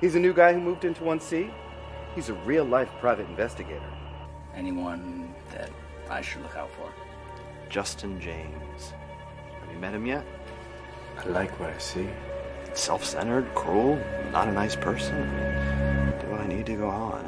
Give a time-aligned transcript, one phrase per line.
[0.00, 1.50] He's a new guy who moved into 1C.
[2.14, 3.90] He's a real life private investigator.
[4.54, 5.70] Anyone that
[6.10, 6.92] I should look out for?
[7.70, 8.92] Justin James.
[9.60, 10.24] Have you met him yet?
[11.18, 12.08] I like what I see.
[12.74, 13.98] Self centered, cruel,
[14.32, 15.16] not a nice person.
[16.20, 17.24] Do I need to go on?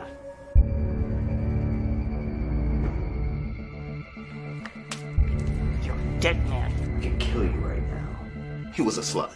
[5.83, 6.71] You're a dead man.
[6.99, 8.73] I can kill you right now.
[8.75, 9.33] He was a slut.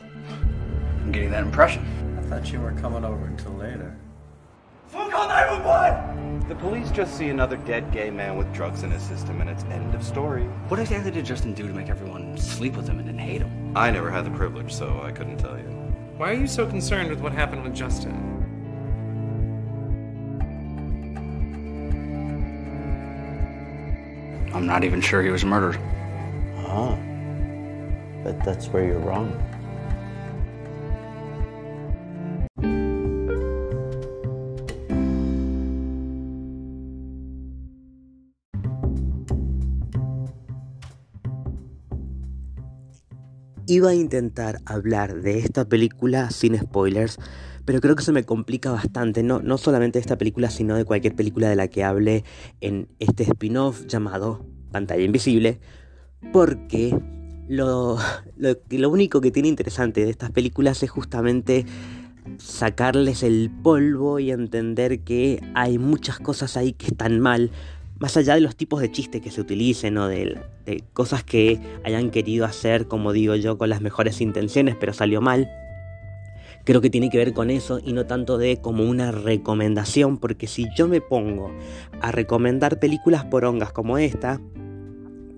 [1.01, 2.02] I'm getting that impression.
[2.33, 3.95] I thought you weren't coming over until later.
[4.87, 6.49] Fuck on everyone!
[6.49, 9.65] The police just see another dead gay man with drugs in his system, and it's
[9.65, 10.45] end of story.
[10.69, 13.77] What exactly did Justin do to make everyone sleep with him and then hate him?
[13.77, 15.65] I never had the privilege, so I couldn't tell you.
[16.17, 18.15] Why are you so concerned with what happened with Justin?
[24.55, 25.79] I'm not even sure he was murdered.
[26.61, 26.97] Ah,
[28.25, 29.39] but that's where you're wrong.
[43.67, 47.19] Iba a intentar hablar de esta película sin spoilers,
[47.65, 50.85] pero creo que se me complica bastante, no, no solamente de esta película, sino de
[50.85, 52.25] cualquier película de la que hable
[52.61, 55.61] en este spin-off llamado Pantalla Invisible,
[56.33, 56.97] porque
[57.49, 57.99] lo,
[58.37, 61.65] lo, lo único que tiene interesante de estas películas es justamente
[62.39, 67.51] sacarles el polvo y entender que hay muchas cosas ahí que están mal,
[68.03, 70.37] más allá de los tipos de chistes que se utilicen o de,
[70.93, 75.49] cosas que hayan querido hacer, como digo yo, con las mejores intenciones, pero salió mal.
[76.65, 80.49] Creo que tiene que ver con eso y no tanto de como una recomendación, porque
[80.49, 81.53] si yo me pongo
[82.01, 84.41] a recomendar películas porongas como esta,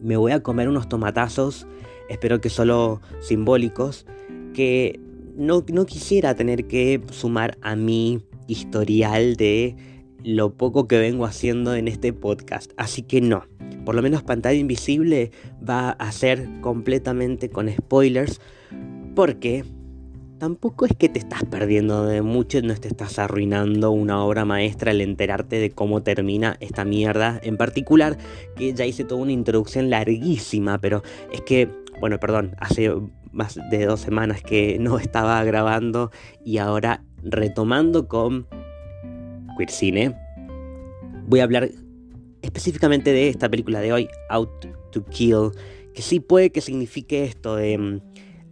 [0.00, 1.66] me voy a comer unos tomatazos,
[2.08, 4.06] espero que solo simbólicos,
[4.54, 5.00] que
[5.36, 9.76] no, no quisiera tener que sumar a mi historial de
[10.24, 12.72] lo poco que vengo haciendo en este podcast.
[12.76, 13.44] Así que no,
[13.84, 15.30] por lo menos pantalla invisible
[15.68, 18.40] va a ser completamente con spoilers
[19.14, 19.64] porque
[20.38, 24.90] tampoco es que te estás perdiendo de mucho, no te estás arruinando una obra maestra
[24.90, 28.18] al enterarte de cómo termina esta mierda en particular,
[28.56, 31.02] que ya hice toda una introducción larguísima, pero
[31.32, 31.68] es que,
[32.00, 32.92] bueno, perdón, hace
[33.32, 36.10] más de dos semanas que no estaba grabando
[36.44, 38.46] y ahora retomando con
[39.56, 40.16] Queer Cine,
[41.26, 41.70] voy a hablar
[42.42, 45.50] específicamente de esta película de hoy, Out to Kill,
[45.94, 48.00] que sí puede que signifique esto de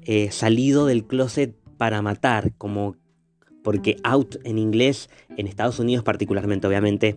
[0.02, 2.96] eh, salido del closet para matar, como
[3.62, 7.16] porque out en inglés, en Estados Unidos particularmente, obviamente,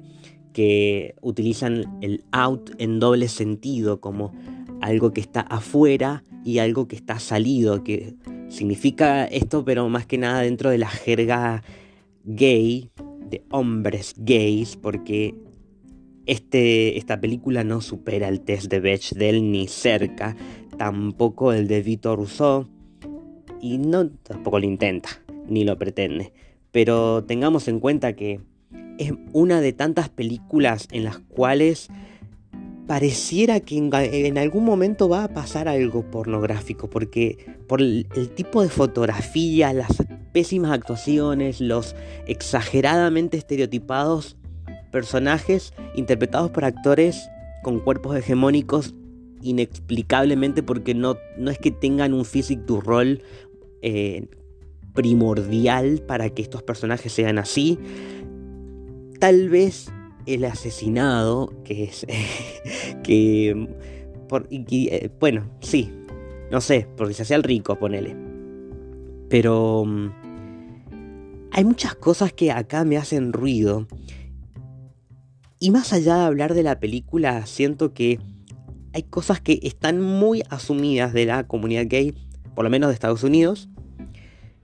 [0.54, 4.34] que utilizan el out en doble sentido, como
[4.82, 8.16] algo que está afuera y algo que está salido, que
[8.50, 11.64] significa esto, pero más que nada dentro de la jerga
[12.24, 12.92] gay,
[13.50, 15.36] hombres gays, porque
[16.26, 20.36] este, esta película no supera el test de Bechdel ni cerca,
[20.78, 22.68] tampoco el de Vito Rousseau,
[23.62, 25.10] y no tampoco lo intenta,
[25.48, 26.34] ni lo pretende.
[26.72, 28.42] Pero tengamos en cuenta que
[28.98, 31.90] es una de tantas películas en las cuales
[32.88, 38.30] pareciera que en, en, algún momento va a pasar algo pornográfico, porque por el, el,
[38.30, 40.05] tipo de fotografía, las
[40.36, 41.96] pésimas actuaciones, los
[42.28, 44.36] exageradamente estereotipados
[44.92, 47.30] personajes interpretados por actores
[47.64, 48.94] con cuerpos hegemónicos
[49.42, 53.22] inexplicablemente porque no, no es que tengan un physic to role
[53.82, 54.28] eh,
[54.94, 57.80] primordial para que estos personajes sean así.
[59.22, 59.90] Tal vez
[60.26, 62.06] el asesinado, que es.
[63.04, 63.70] que.
[64.60, 65.94] Eh, bueno, sí.
[66.52, 68.18] No sé, porque se hacía el rico, ponele.
[69.30, 69.86] Pero.
[71.58, 73.88] Hay muchas cosas que acá me hacen ruido.
[75.58, 78.20] Y más allá de hablar de la película, siento que
[78.92, 82.14] hay cosas que están muy asumidas de la comunidad gay,
[82.56, 83.70] por lo menos de Estados Unidos,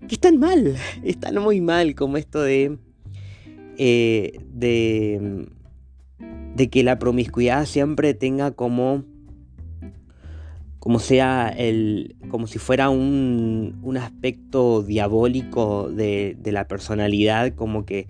[0.05, 0.75] que están mal,
[1.05, 2.77] están muy mal, como esto de.
[3.77, 5.47] Eh, de.
[6.57, 9.05] de que la promiscuidad siempre tenga como.
[10.81, 12.15] Como sea el.
[12.29, 13.79] como si fuera un.
[13.83, 18.07] un aspecto diabólico de, de la personalidad, como que.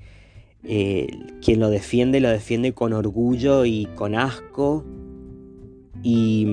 [0.63, 1.07] Eh,
[1.41, 4.85] quien lo defiende lo defiende con orgullo y con asco
[6.03, 6.45] y,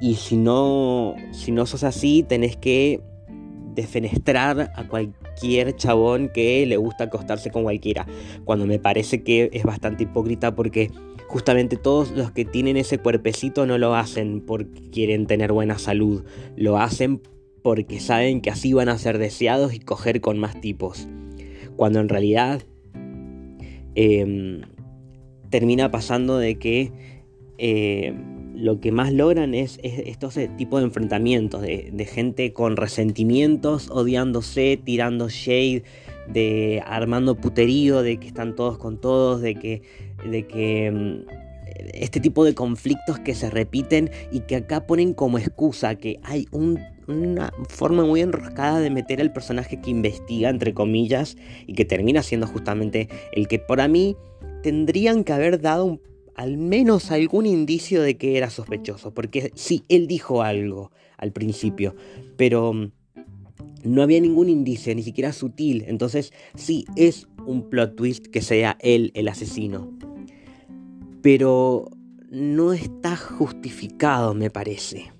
[0.00, 3.00] y si no si no sos así tenés que
[3.74, 8.06] defenestrar a cualquier chabón que le gusta acostarse con cualquiera.
[8.44, 10.90] Cuando me parece que es bastante hipócrita porque
[11.30, 16.24] justamente todos los que tienen ese cuerpecito no lo hacen porque quieren tener buena salud.
[16.56, 17.22] Lo hacen
[17.62, 21.06] porque saben que así van a ser deseados y coger con más tipos.
[21.76, 22.62] cuando en realidad
[23.94, 24.62] em,
[25.50, 26.92] termina pasando de que
[27.58, 28.12] eh,
[28.56, 34.80] lo que más logran es, estos tipos de enfrentamientos, de, de, gente con resentimientos, odiándose,
[34.84, 35.84] tirando shade,
[36.32, 39.82] de armando puterío, de que están todos con todos, de que,
[40.28, 41.50] de que mm,
[41.94, 46.46] este tipo de conflictos que se repiten y que acá ponen como excusa que hay
[46.52, 51.36] una forma muy enroscada de meter al personaje que investiga, entre comillas,
[51.66, 54.16] y que termina siendo justamente el que para mí
[54.62, 56.00] tendrían que haber dado
[56.34, 61.94] al menos algún indicio de que era sospechoso, porque sí, él dijo algo al principio,
[62.36, 62.92] pero mm,
[63.84, 65.84] no había ningún indicio, ni siquiera sutil.
[65.86, 69.96] Entonces, sí, es un plot twist que sea él el asesino.
[71.22, 71.88] Pero
[72.30, 75.12] no está justificado, me parece.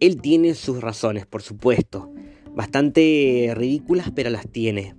[0.00, 2.12] Él tiene sus razones, por supuesto.
[2.54, 4.94] Bastante ridículas, pero las tiene.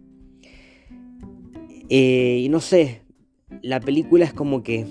[1.90, 3.02] Eh, y no sé,
[3.62, 4.86] la película es como que...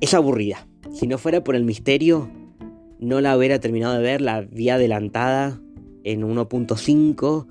[0.00, 0.68] Es aburrida.
[0.92, 2.30] Si no fuera por el misterio,
[3.00, 5.60] no la hubiera terminado de ver, la vi adelantada
[6.04, 7.46] en 1.5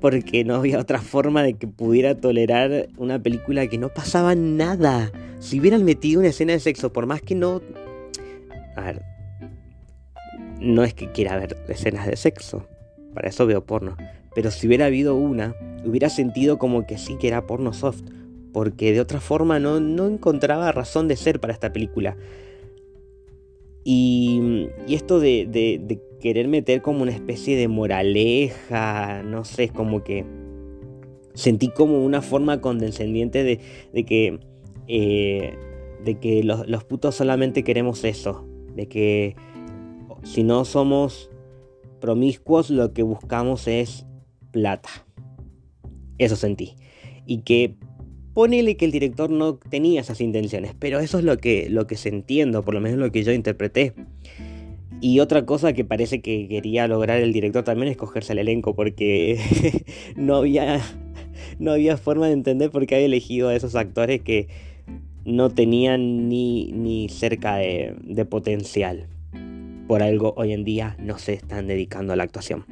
[0.00, 5.10] porque no había otra forma de que pudiera tolerar una película que no pasaba nada.
[5.40, 7.60] Si hubieran metido una escena de sexo, por más que no...
[8.76, 9.02] A ver,
[10.60, 12.66] no es que quiera ver escenas de sexo,
[13.14, 13.96] para eso veo porno,
[14.34, 15.54] pero si hubiera habido una,
[15.84, 18.02] hubiera sentido como que sí que era porno soft,
[18.52, 22.16] porque de otra forma no, no encontraba razón de ser para esta película.
[23.90, 30.26] Y, esto de, querer meter como una especie de moraleja, no sé, es como que
[31.32, 33.60] sentí como una forma condescendiente de,
[33.94, 34.40] de que,
[34.88, 35.54] eh,
[36.04, 39.36] de que los, los, putos solamente queremos eso, de que
[40.22, 41.30] si no somos
[41.98, 44.04] promiscuos lo que buscamos es
[44.50, 44.90] plata.
[46.18, 46.74] Eso sentí.
[47.24, 47.74] Y que
[48.38, 51.96] ponele que el director no tenía esas intenciones, pero eso es lo que, lo que
[51.96, 53.94] se entiendo, por lo menos lo que yo interpreté.
[55.00, 58.76] Y otra cosa que parece que quería lograr el director también es cogerse el elenco,
[58.76, 59.40] porque
[60.16, 60.80] no, había,
[61.58, 64.46] no había forma de entender por qué había elegido a esos actores que
[65.24, 69.08] no tenían ni, ni cerca de, de potencial.
[69.88, 72.66] Por algo hoy en día no se están dedicando a la actuación.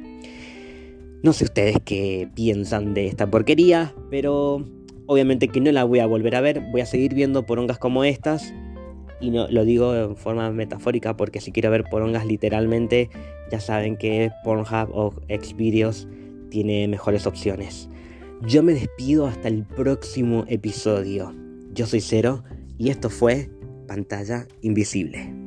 [1.23, 4.65] No sé ustedes qué piensan de esta porquería, pero
[5.07, 6.61] obviamente que no la voy a volver a ver.
[6.71, 8.53] Voy a seguir viendo porongas como estas
[9.19, 13.09] y no, lo digo en forma metafórica porque si quiero ver porongas literalmente,
[13.51, 16.07] ya saben que Pornhub o Xvideos
[16.49, 17.89] tiene mejores opciones.
[18.45, 21.33] Yo me despido hasta el próximo episodio.
[21.73, 22.43] Yo soy Cero
[22.77, 23.49] y esto fue
[23.87, 25.46] Pantalla Invisible.